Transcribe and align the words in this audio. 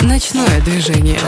Ночное 0.00 0.60
движение. 0.62 1.20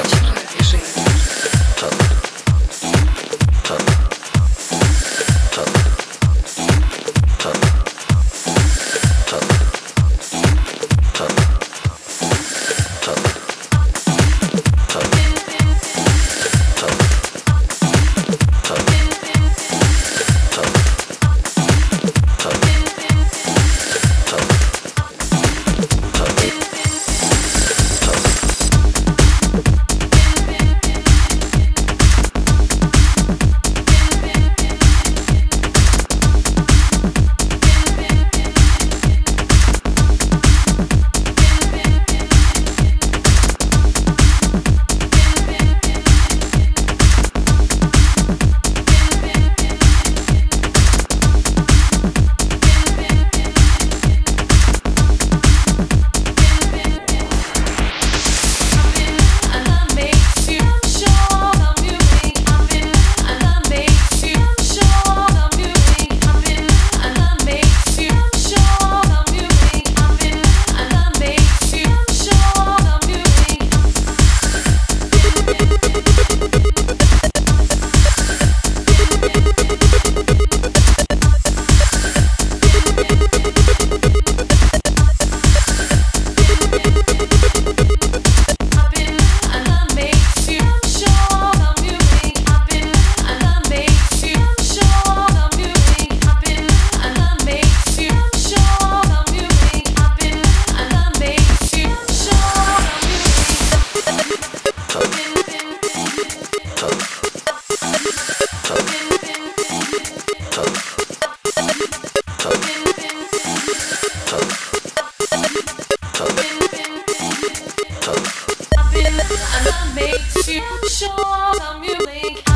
show 120.89 121.53
some 121.59 121.81
music. 121.81 122.50